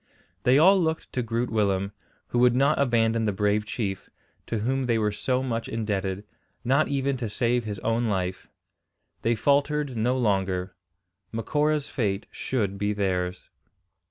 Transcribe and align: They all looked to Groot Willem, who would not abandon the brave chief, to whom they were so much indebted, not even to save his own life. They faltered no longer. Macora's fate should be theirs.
They 0.45 0.57
all 0.57 0.81
looked 0.81 1.13
to 1.13 1.21
Groot 1.21 1.51
Willem, 1.51 1.91
who 2.29 2.39
would 2.39 2.55
not 2.55 2.79
abandon 2.79 3.25
the 3.25 3.31
brave 3.31 3.67
chief, 3.67 4.09
to 4.47 4.57
whom 4.57 4.85
they 4.87 4.97
were 4.97 5.11
so 5.11 5.43
much 5.43 5.69
indebted, 5.69 6.23
not 6.65 6.87
even 6.87 7.17
to 7.17 7.29
save 7.29 7.65
his 7.65 7.77
own 7.81 8.07
life. 8.07 8.49
They 9.21 9.35
faltered 9.35 9.95
no 9.95 10.17
longer. 10.17 10.73
Macora's 11.31 11.87
fate 11.87 12.25
should 12.31 12.79
be 12.79 12.93
theirs. 12.93 13.51